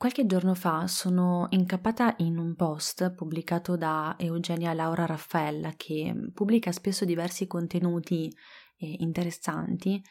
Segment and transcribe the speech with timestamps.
[0.00, 6.72] Qualche giorno fa sono incappata in un post pubblicato da Eugenia Laura Raffaella che pubblica
[6.72, 8.34] spesso diversi contenuti
[8.78, 10.02] eh, interessanti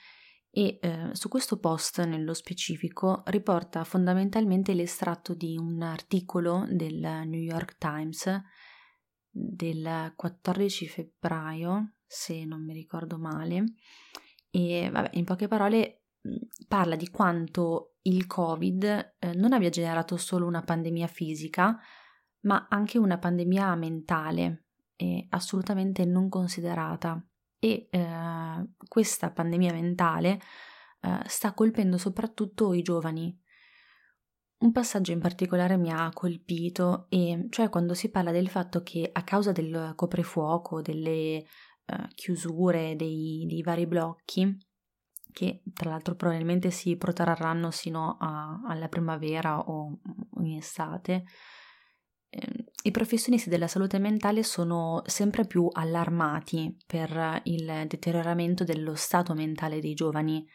[0.52, 7.42] e eh, su questo post nello specifico riporta fondamentalmente l'estratto di un articolo del New
[7.42, 8.42] York Times
[9.28, 13.63] del 14 febbraio, se non mi ricordo male,
[14.51, 15.99] e vabbè, in poche parole
[16.67, 21.80] parla di quanto il Covid eh, non abbia generato solo una pandemia fisica,
[22.41, 24.66] ma anche una pandemia mentale,
[25.29, 27.21] assolutamente non considerata.
[27.59, 30.40] E eh, questa pandemia mentale
[31.02, 33.38] eh, sta colpendo soprattutto i giovani.
[34.59, 39.09] Un passaggio in particolare mi ha colpito, e cioè quando si parla del fatto che
[39.12, 41.45] a causa del coprifuoco, delle eh,
[42.15, 44.57] chiusure, dei, dei vari blocchi,
[45.31, 49.99] che tra l'altro probabilmente si protrarranno sino a, alla primavera o
[50.41, 51.23] in estate,
[52.29, 59.34] eh, i professionisti della salute mentale sono sempre più allarmati per il deterioramento dello stato
[59.34, 60.48] mentale dei giovani,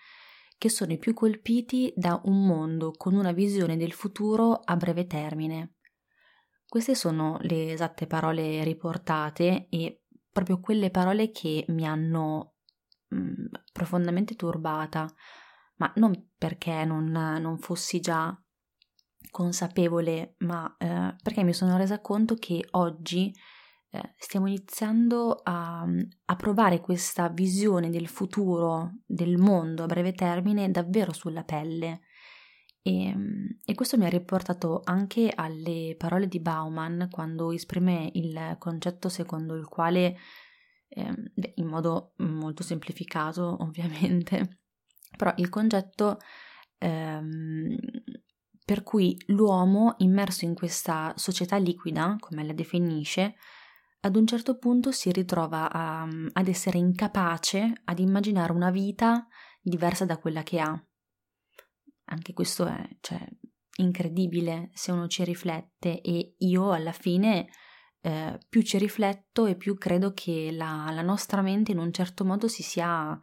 [0.56, 5.06] che sono i più colpiti da un mondo con una visione del futuro a breve
[5.06, 5.74] termine.
[6.66, 12.53] Queste sono le esatte parole riportate e proprio quelle parole che mi hanno
[13.08, 15.12] mh, profondamente turbata,
[15.77, 18.36] ma non perché non, non fossi già
[19.30, 23.34] consapevole, ma eh, perché mi sono resa conto che oggi
[23.91, 25.86] eh, stiamo iniziando a,
[26.24, 32.00] a, provare questa visione del futuro, del mondo a breve termine davvero sulla pelle.
[32.83, 33.14] E,
[33.64, 39.55] e, questo mi ha riportato anche alle parole di Bauman quando esprime il concetto secondo
[39.55, 40.16] il quale
[40.94, 44.60] eh, in modo molto semplificato ovviamente,
[45.16, 46.18] però il concetto
[46.78, 47.76] ehm,
[48.64, 53.34] per cui l'uomo immerso in questa società liquida, come la definisce,
[54.00, 59.27] ad un certo punto si ritrova a, ad essere incapace ad immaginare una vita
[59.60, 60.86] diversa da quella che ha.
[62.06, 63.27] Anche questo è cioè,
[63.77, 67.48] incredibile se uno ci riflette e io alla fine
[68.06, 72.22] eh, più ci rifletto e più credo che la, la, nostra mente in un certo
[72.26, 73.18] modo si sia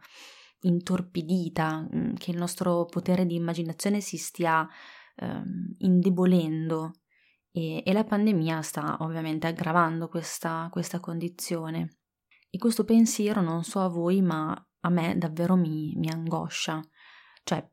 [0.62, 4.68] intorpidita, mm, che il nostro potere di immaginazione si stia
[5.14, 5.42] eh,
[5.78, 6.94] indebolendo
[7.52, 11.98] e, e, la pandemia sta ovviamente aggravando questa, questa condizione.
[12.50, 16.82] E questo pensiero, non so a voi, ma a me davvero mi, mi angoscia.
[17.44, 17.64] Cioè,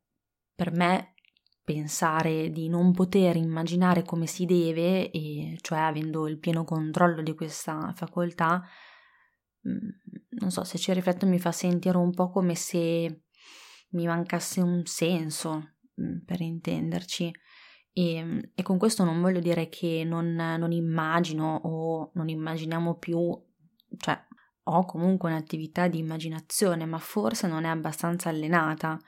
[0.53, 1.15] per me
[1.69, 7.35] pensare di non poter immaginare come si deve, e cioè avendo il pieno controllo di
[7.35, 8.63] questa facoltà,
[9.67, 9.89] mm,
[10.39, 13.25] non so se ci rifletto mi fa sentire un po' come se
[13.89, 17.31] mi mancasse un senso, mm, per intenderci.
[17.93, 23.19] E, e, con questo non voglio dire che non, non immagino o non immaginiamo più,
[23.97, 24.19] cioè
[24.63, 28.99] ho comunque un'attività di immaginazione, ma forse non è abbastanza allenata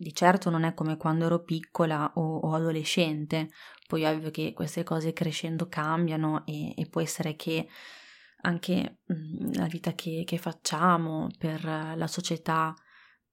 [0.00, 3.50] di certo non è come quando ero piccola o, o adolescente,
[3.86, 7.68] poi ovvio che queste cose crescendo cambiano e, e può essere che
[8.42, 12.74] anche mm, la vita che, che, facciamo per la società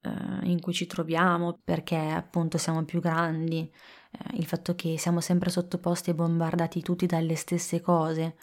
[0.01, 0.09] eh,
[0.49, 3.71] in cui ci troviamo, perché appunto siamo più grandi,
[4.11, 8.35] eh, il fatto che siamo sempre sottoposti e bombardati tutti dalle stesse cose.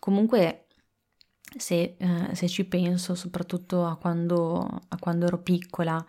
[0.00, 0.66] Comunque
[1.56, 4.58] se, eh, se ci penso, soprattutto a quando,
[4.88, 6.04] a quando ero piccola,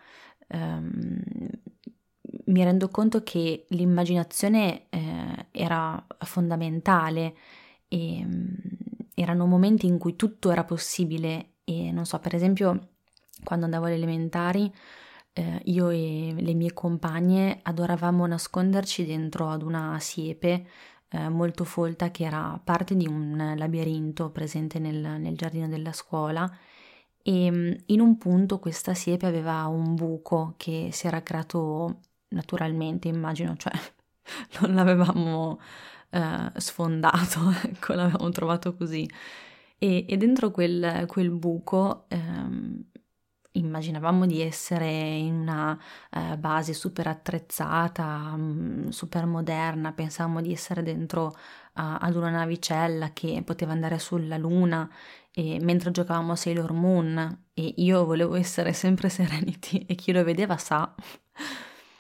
[0.48, 1.22] ehm,
[2.46, 7.36] mi rendo conto che l'immaginazione eh, era fondamentale
[7.88, 8.58] e ehm,
[9.16, 12.90] erano momenti in cui tutto era possibile e non so, per esempio
[13.44, 14.72] quando andavo alle elementari
[15.34, 20.66] eh, io e le mie compagne adoravamo nasconderci dentro ad una siepe
[21.10, 26.52] eh, molto folta che era parte di un labirinto presente nel, nel giardino della scuola
[27.24, 33.08] e mm, in un punto questa siepe aveva un buco che si era creato naturalmente,
[33.08, 33.74] immagino, cioè
[34.62, 35.60] non l'avevamo
[36.10, 39.10] eh, sfondato, ecco, l'avevamo trovato così.
[39.78, 42.84] E, e dentro quel, quel buco ehm,
[43.54, 45.78] immaginavamo di essere in una
[46.12, 51.32] eh, base super attrezzata, mm, super moderna, pensavamo di essere dentro uh,
[51.74, 54.90] ad una navicella che poteva andare sulla luna
[55.36, 60.24] e mentre giocavamo a Sailor Moon e io volevo essere sempre Serenity e chi lo
[60.24, 60.94] vedeva sa.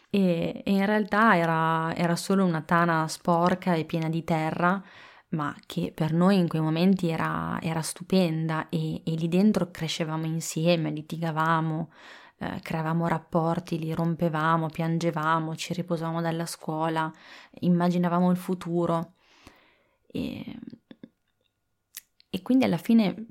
[0.09, 4.81] E, e in realtà era, era, solo una tana sporca e piena di terra,
[5.29, 10.27] ma che per noi in quei momenti era, era stupenda e, e, lì dentro crescevamo
[10.27, 11.91] insieme, litigavamo,
[12.37, 17.11] eh, creavamo rapporti, li rompevamo, piangevamo, ci riposavamo dalla scuola,
[17.61, 19.13] immaginavamo il futuro.
[20.11, 20.45] E,
[22.35, 23.27] e quindi alla fine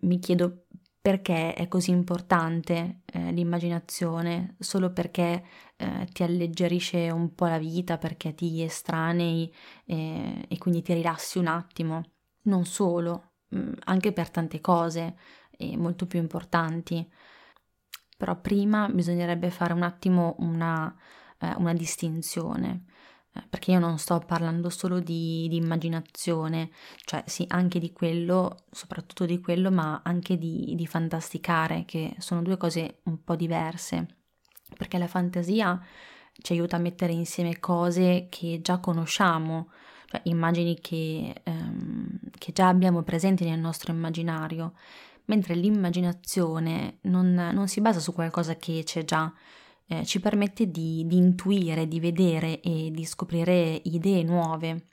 [0.00, 0.66] mi chiedo
[1.00, 5.42] perché è così importante eh, l'immaginazione, solo perché
[5.76, 9.50] eh, ti alleggerisce un po' la vita, perché ti estranei
[9.86, 12.02] eh, e quindi ti rilassi un attimo.
[12.42, 13.32] Non solo,
[13.84, 15.16] anche per tante cose
[15.76, 17.10] molto più importanti.
[18.14, 20.94] Però prima bisognerebbe fare un attimo una,
[21.38, 22.84] eh, una distinzione
[23.48, 26.70] perché io non sto parlando solo di, di, immaginazione,
[27.04, 32.42] cioè sì, anche di quello, soprattutto di quello, ma anche di, di fantasticare, che sono
[32.42, 34.06] due cose un po' diverse,
[34.76, 35.80] perché la fantasia
[36.32, 39.70] ci aiuta a mettere insieme cose che già conosciamo,
[40.06, 44.74] cioè immagini che, ehm, che già abbiamo presenti nel nostro immaginario,
[45.26, 49.32] mentre l'immaginazione non, non si basa su qualcosa che c'è già,
[49.86, 54.86] eh, ci permette di, di intuire, di vedere e di scoprire idee nuove.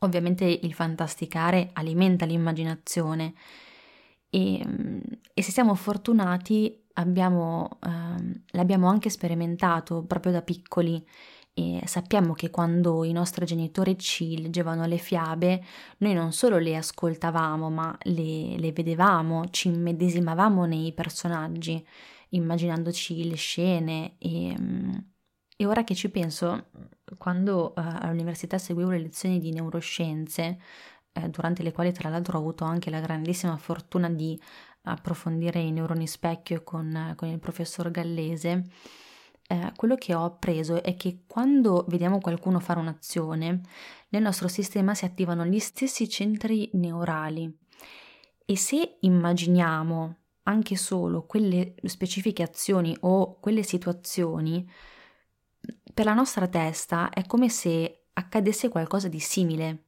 [0.00, 3.34] Ovviamente il fantasticare alimenta l'immaginazione
[4.28, 4.62] e,
[5.32, 11.04] e se siamo fortunati abbiamo, eh, l'abbiamo anche sperimentato proprio da piccoli
[11.58, 15.64] e sappiamo che quando i nostri genitori ci leggevano le fiabe,
[15.98, 21.82] noi non solo le ascoltavamo, ma le, le vedevamo, ci immedesimavamo nei personaggi
[22.30, 24.54] immaginandoci le scene e,
[25.56, 26.70] e ora che ci penso,
[27.18, 30.58] quando uh, all'università seguivo le lezioni di neuroscienze,
[31.12, 34.38] eh, durante le quali tra l'altro ho avuto anche la grandissima fortuna di
[34.82, 38.64] approfondire i neuroni specchio con, con il professor Gallese,
[39.48, 43.60] eh, quello che ho appreso è che quando vediamo qualcuno fare un'azione,
[44.08, 47.52] nel nostro sistema si attivano gli stessi centri neurali.
[48.44, 50.16] E se immaginiamo
[50.48, 54.68] anche solo quelle specifiche azioni o quelle situazioni,
[55.92, 59.84] per la nostra testa è come se accadesse qualcosa di simile.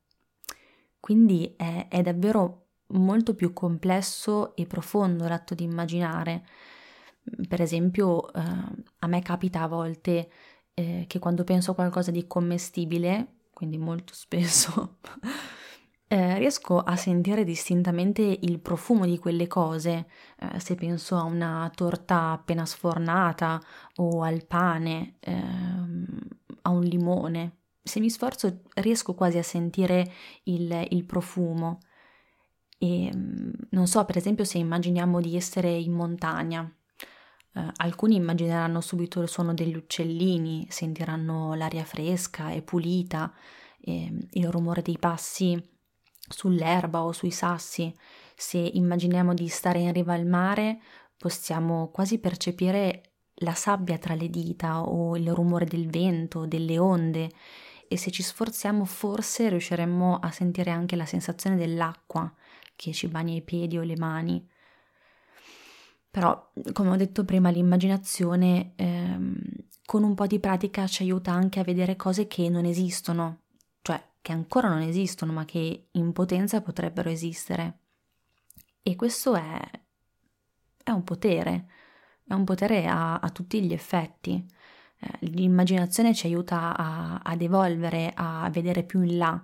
[1.00, 6.46] Quindi è, è davvero molto più complesso e profondo l'atto di immaginare.
[7.46, 10.31] Per esempio, eh, a me capita a volte
[10.75, 14.99] eh, che quando penso a qualcosa di commestibile, quindi molto spesso,
[16.10, 20.06] eh, riesco a sentire distintamente il profumo di quelle cose,
[20.38, 23.60] eh, se penso a una torta appena sfornata
[23.96, 26.06] o al pane, ehm,
[26.62, 27.56] a un limone.
[27.82, 30.10] Se mi sforzo riesco quasi a sentire
[30.44, 31.81] il, il profumo.
[32.78, 36.70] E ehm, non so, per esempio, se immaginiamo di essere in montagna.
[37.52, 43.32] Eh, alcuni immagineranno subito il suono degli uccellini, sentiranno l'aria fresca e pulita,
[43.81, 45.76] e il rumore dei passi
[46.29, 47.95] sull'erba o sui sassi.
[48.37, 50.81] Se immaginiamo di stare in riva al mare,
[51.17, 53.03] possiamo quasi percepire
[53.41, 57.31] la sabbia tra le dita o il rumore del vento, delle onde
[57.89, 62.33] e se ci sforziamo forse riusciremmo a sentire anche la sensazione dell'acqua
[62.77, 64.47] che ci bagna i piedi o le mani.
[66.11, 69.39] Però, come ho detto prima, l'immaginazione ehm,
[69.85, 73.41] con un po' di pratica ci aiuta anche a vedere cose che non esistono,
[74.29, 77.79] che ancora non esistono ma che in potenza potrebbero esistere.
[78.83, 79.59] E questo è,
[80.85, 81.67] è un potere,
[82.27, 84.47] è un potere a, a tutti gli effetti.
[84.99, 89.43] Eh, l'immaginazione ci aiuta a, ad evolvere, a vedere più in là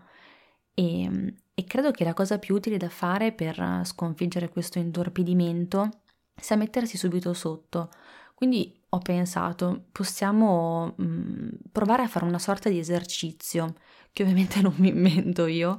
[0.75, 6.03] e, e credo che la cosa più utile da fare per sconfiggere questo intorpidimento
[6.35, 7.89] sia mettersi subito sotto.
[8.35, 13.75] Quindi ho pensato, possiamo mh, mm, provare a fare una sorta di esercizio
[14.13, 15.79] che ovviamente non mi invento io,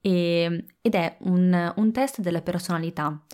[0.00, 3.24] e, ed è un, un, test della personalità.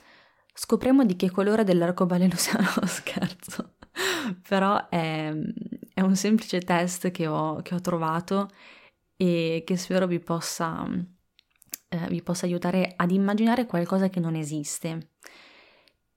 [0.54, 3.74] Scopriamo di che colore dell'arcobaleno siamo, scherzo,
[4.48, 5.32] però è,
[5.94, 8.48] è, un semplice test che ho, che ho, trovato
[9.16, 10.86] e che spero vi possa,
[11.88, 15.10] eh, vi possa aiutare ad immaginare qualcosa che non esiste.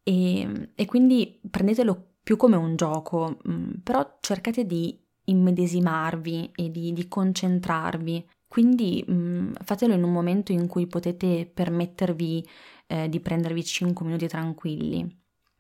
[0.04, 6.94] E, e, quindi prendetelo più come un gioco, mm, però cercate di immedesimarvi e di,
[6.94, 8.24] di concentrarvi.
[8.48, 12.48] Quindi mh, mm, fatelo in un momento in cui potete permettervi
[12.86, 15.10] eh, di prendervi 5 minuti tranquilli.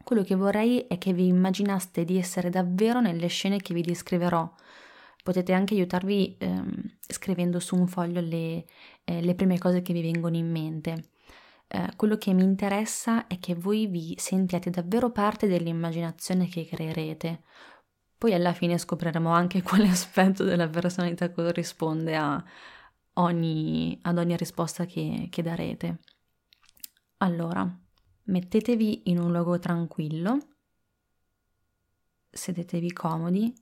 [0.03, 4.47] Quello che vorrei è che vi immaginaste di essere davvero nelle scene che vi descriverò.
[5.23, 8.63] Potete anche aiutarvi ehm, scrivendo su un foglio le,
[9.05, 11.09] eh, le, prime cose che vi vengono in mente.
[11.71, 17.43] Eh, quello che mi interessa è che voi vi sentiate davvero parte dell'immaginazione che creerete,
[18.17, 22.17] poi alla fine scopriremo anche quale aspetto della personalità corrisponde
[23.13, 25.99] ogni, ad ogni risposta che, che darete.
[27.17, 27.71] Allora,
[28.23, 30.39] mettetevi in un luogo tranquillo,
[32.31, 33.53] sedetevi comodi,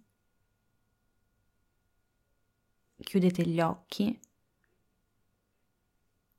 [2.99, 4.17] chiudete gli occhi,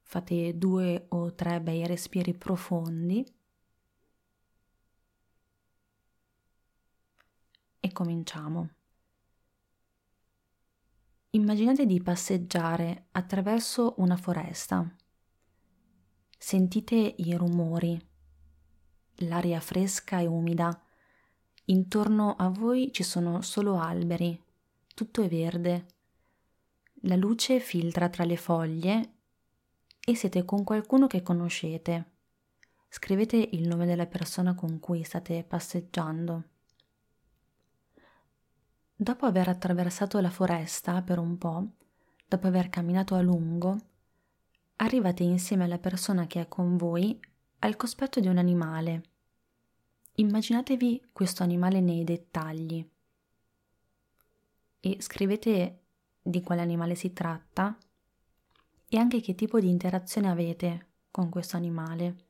[0.09, 3.23] fate due o tre bei respiri profondi
[7.79, 8.71] e cominciamo.
[11.33, 14.91] Immaginate di passeggiare attraverso una foresta.
[16.39, 18.01] Sentite i rumori,
[19.17, 20.83] l'aria fresca e umida.
[21.67, 24.43] Intorno a voi ci sono solo alberi,
[24.95, 25.87] tutto è verde.
[27.03, 29.13] La luce filtra tra le foglie
[30.09, 32.13] e siete con qualcuno che conoscete.
[32.89, 36.45] Scrivete il nome della persona con cui state passeggiando.
[38.97, 41.73] Dopo aver attraversato la foresta per un po',
[42.27, 43.77] dopo aver camminato a lungo,
[44.77, 47.21] arrivate insieme alla persona che è con voi
[47.59, 49.03] al cospetto di un animale.
[50.15, 52.83] Immaginatevi questo animale nei dettagli
[54.81, 55.83] e scrivete
[56.23, 57.77] di quale animale si tratta
[58.89, 62.27] e anche che tipo di interazione avete con questo animale.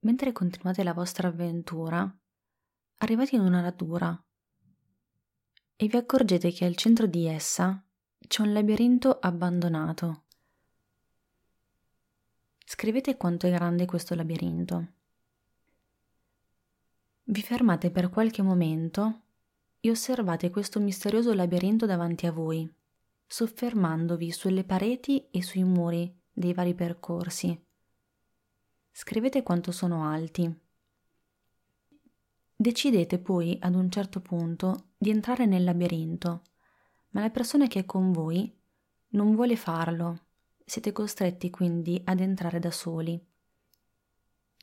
[0.00, 2.12] Mentre continuate la vostra avventura,
[2.98, 4.20] arrivate in una radura
[5.76, 7.82] e vi accorgete che al centro di essa
[8.18, 10.22] c'è un labirinto abbandonato.
[12.64, 14.86] Scrivete quanto è grande questo labirinto.
[17.24, 19.20] Vi fermate per qualche momento
[19.80, 22.68] e osservate questo misterioso labirinto davanti a voi,
[23.26, 27.58] soffermandovi sulle pareti e sui muri dei vari percorsi.
[28.92, 30.60] Scrivete quanto sono alti.
[32.54, 36.42] Decidete poi ad un certo punto di entrare nel labirinto
[37.16, 38.54] ma la persona che è con voi
[39.08, 40.24] non vuole farlo.
[40.62, 43.18] Siete costretti quindi ad entrare da soli.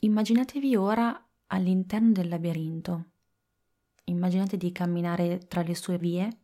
[0.02, 3.06] Immaginatevi ora all'interno del labirinto.
[4.06, 6.43] Immaginate di camminare tra le sue vie.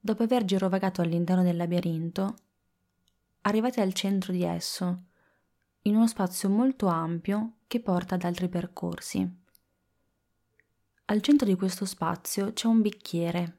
[0.00, 2.36] Dopo aver girovagato all'interno del labirinto,
[3.42, 5.04] arrivate al centro di esso,
[5.82, 9.38] in uno spazio molto ampio che porta ad altri percorsi.
[11.04, 13.58] Al centro di questo spazio c'è un bicchiere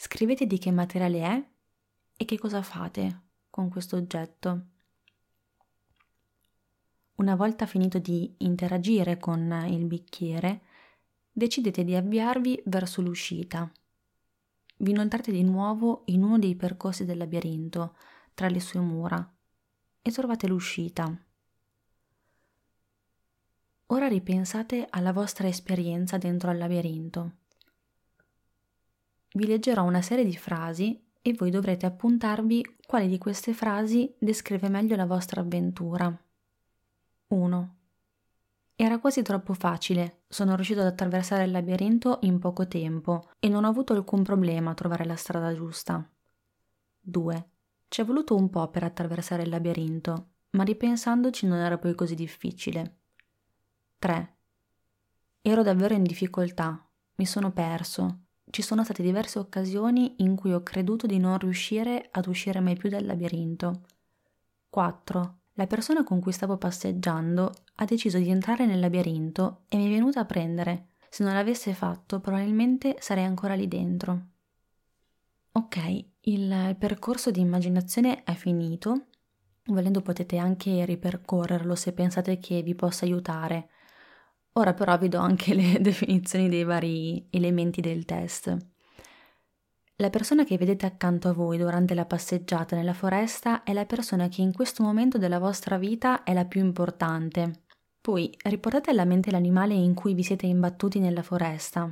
[0.00, 1.44] Scrivete di che materiale è
[2.16, 4.66] e che cosa fate con questo oggetto.
[7.16, 10.60] Una volta finito di interagire con il bicchiere,
[11.32, 13.68] decidete di avviarvi verso l'uscita.
[14.78, 17.94] Vi inoltrate di nuovo in uno dei percorsi del labirinto,
[18.34, 19.34] tra le sue mura,
[20.00, 21.16] e trovate l'uscita.
[23.86, 27.32] Ora ripensate alla vostra esperienza dentro al labirinto
[29.38, 34.68] vi leggerò una serie di frasi e voi dovrete appuntarvi quale di queste frasi descrive
[34.68, 36.12] meglio la vostra avventura.
[37.28, 37.77] 1.
[38.80, 43.64] Era quasi troppo facile, sono riuscito ad attraversare il labirinto in poco tempo e non
[43.64, 46.08] ho avuto alcun problema a trovare la strada giusta.
[47.00, 47.48] 2.
[47.88, 52.14] Ci è voluto un po' per attraversare il labirinto, ma ripensandoci non era poi così
[52.14, 52.98] difficile.
[53.98, 54.36] 3.
[55.42, 60.62] Ero davvero in difficoltà, mi sono perso, ci sono state diverse occasioni in cui ho
[60.62, 63.82] creduto di non riuscire ad uscire mai più dal labirinto.
[64.70, 65.37] 4.
[65.58, 69.88] La persona con cui stavo passeggiando ha deciso di entrare nel labirinto e mi è
[69.88, 70.90] venuta a prendere.
[71.10, 74.26] Se non l'avesse fatto, probabilmente sarei ancora lì dentro.
[75.50, 79.06] Ok, il percorso di immaginazione è finito.
[79.64, 83.70] Volendo potete anche ripercorrerlo se pensate che vi possa aiutare.
[84.52, 88.56] Ora però vi do anche le definizioni dei vari elementi del test.
[90.00, 94.28] La persona che vedete accanto a voi durante la passeggiata nella foresta è la persona
[94.28, 97.64] che in questo momento della vostra vita è la più importante.
[98.00, 101.90] Poi riportate alla mente l'animale in cui vi siete imbattuti nella foresta.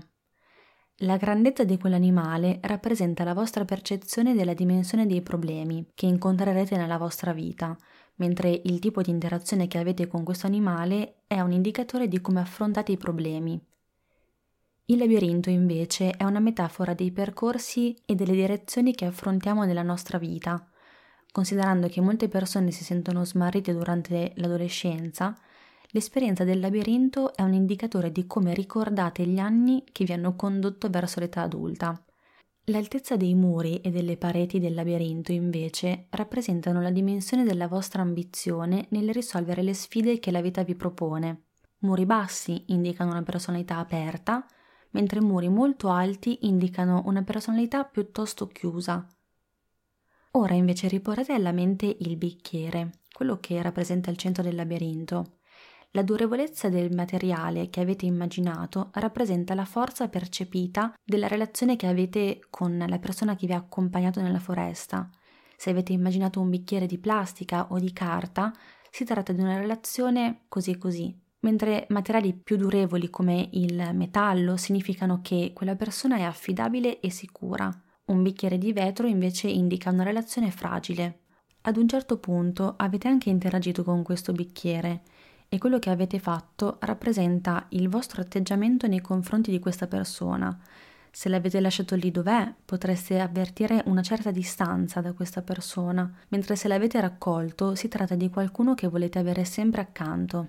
[1.01, 6.99] La grandezza di quell'animale rappresenta la vostra percezione della dimensione dei problemi che incontrerete nella
[6.99, 7.77] vostra vita,
[8.19, 12.39] mentre il tipo di interazione che avete con questo animale è un indicatore di come
[12.39, 13.61] affrontate i problemi.
[14.89, 20.17] Il labirinto invece è una metafora dei percorsi e delle direzioni che affrontiamo nella nostra
[20.17, 20.65] vita.
[21.33, 25.37] Considerando che molte persone si sentono smarrite durante l'adolescenza,
[25.89, 30.89] l'esperienza del labirinto è un indicatore di come ricordate gli anni che vi hanno condotto
[30.89, 32.01] verso l'età adulta.
[32.67, 38.87] L'altezza dei muri e delle pareti del labirinto, invece, rappresentano la dimensione della vostra ambizione
[38.91, 41.47] nel risolvere le sfide che la vita vi propone.
[41.79, 44.47] Muri bassi indicano una personalità aperta,
[44.97, 49.07] mentre muri molto alti indicano una personalità piuttosto chiusa.
[50.33, 55.41] Ora invece riportate alla mente il bicchiere, quello che rappresenta il centro del labirinto.
[55.91, 62.47] La durevolezza del materiale che avete immaginato rappresenta la forza percepita della relazione che avete
[62.49, 65.11] con la persona che vi ha accompagnato nella foresta.
[65.59, 68.51] Se avete immaginato un bicchiere di plastica o di carta,
[68.91, 75.21] si tratta di una relazione così così, mentre materiali più durevoli come il metallo significano
[75.23, 77.71] che quella persona è affidabile e sicura.
[78.07, 81.21] Un bicchiere di vetro invece indica una relazione fragile.
[81.63, 85.03] Ad un certo punto avete anche interagito con questo bicchiere
[85.49, 90.57] e quello che avete fatto rappresenta il vostro atteggiamento nei confronti di questa persona.
[91.11, 96.69] Se l'avete lasciato lì dov'è, potreste avvertire una certa distanza da questa persona, mentre se
[96.69, 100.49] l'avete raccolto si tratta di qualcuno che volete avere sempre accanto.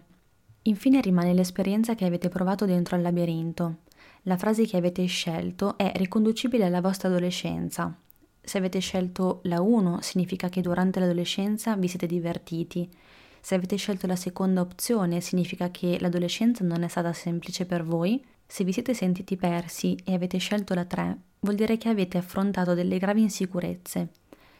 [0.67, 3.79] Infine rimane l'esperienza che avete provato dentro al labirinto.
[4.23, 7.93] La frase che avete scelto è riconducibile alla vostra adolescenza.
[8.41, 12.89] Se avete scelto la 1 significa che durante l'adolescenza vi siete divertiti
[13.47, 18.21] se avete scelto la seconda opzione significa che l'adolescenza non è stata semplice per voi.
[18.45, 22.73] Se vi siete sentiti persi e avete scelto la 3, vuol dire che avete affrontato
[22.73, 24.09] delle gravi insicurezze.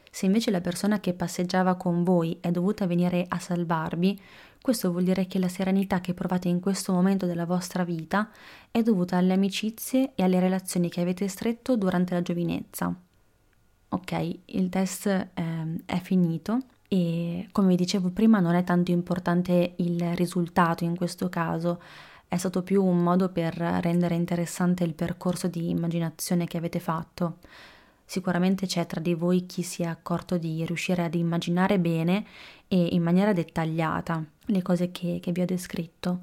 [0.10, 4.18] Se invece la persona che passeggiava con voi è dovuta venire a salvarvi,
[4.62, 8.30] questo vuol dire che la serenità che provate in questo momento della vostra vita
[8.72, 12.94] è dovuta alle amicizie e alle relazioni che avete stretto durante la giovinezza.
[13.90, 15.30] Ok, il test eh,
[15.86, 16.60] è finito
[16.90, 21.82] e come vi dicevo prima non è tanto importante il risultato in questo caso,
[22.28, 27.38] è stato più un modo per rendere interessante il percorso di immaginazione che avete fatto.
[28.10, 32.26] Sicuramente c'è tra di voi chi si è accorto di riuscire ad immaginare bene
[32.70, 36.22] e in maniera dettagliata le cose che, che vi ho descritto,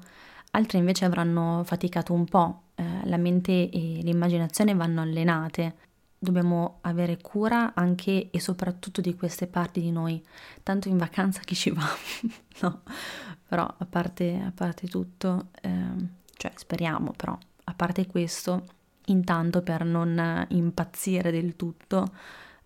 [0.49, 5.75] altri invece avranno faticato un po', eh, la mente e l'immaginazione vanno allenate.
[6.17, 10.19] Dobbiamo avere cura anche e soprattutto di queste parti di noi,
[10.63, 11.85] tanto in vacanza chi ci va,
[12.61, 12.81] no,
[13.47, 15.69] però a parte, a parte tutto, eh,
[16.35, 18.63] cioè speriamo però, a parte questo,
[19.05, 22.11] intanto per non impazzire del tutto,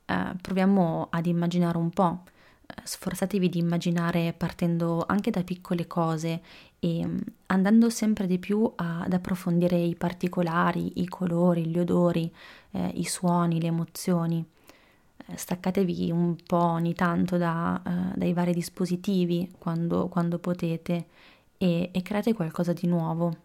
[0.05, 2.23] eh, proviamo ad immaginare un po',
[2.83, 6.41] sforzatevi di immaginare partendo anche da piccole cose
[6.79, 12.31] e mm, andando sempre di più ad approfondire i particolari, i colori, gli odori,
[12.71, 14.45] eh, i suoni, le emozioni.
[15.27, 21.07] Eh, staccatevi un po' ogni tanto da, eh, dai vari dispositivi quando, quando potete
[21.57, 23.37] e, e create qualcosa di nuovo.